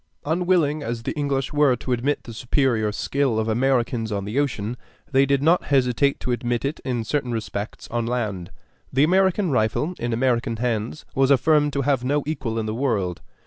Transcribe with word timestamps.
Unwilling 0.25 0.81
as 0.81 1.03
the 1.03 1.11
English 1.15 1.53
were 1.53 1.75
to 1.75 1.91
admit 1.91 2.23
the 2.23 2.33
superior 2.33 2.91
skill 2.91 3.37
of 3.37 3.47
Americans 3.47 4.11
on 4.11 4.25
the 4.25 4.39
ocean, 4.39 4.75
they 5.11 5.27
did 5.27 5.43
not 5.43 5.65
hesitate 5.65 6.19
to 6.19 6.31
admit 6.31 6.65
it, 6.65 6.79
in 6.83 7.03
certain 7.03 7.31
respects, 7.31 7.87
on 7.89 8.07
land. 8.07 8.49
The 8.91 9.03
American 9.03 9.51
rifle 9.51 9.93
in 9.99 10.11
American 10.11 10.55
hands 10.57 11.05
was 11.13 11.29
affirmed 11.29 11.73
to 11.73 11.83
have 11.83 12.03
no 12.03 12.23
equal 12.25 12.57
in 12.57 12.65
the 12.65 12.73
world. 12.73 13.21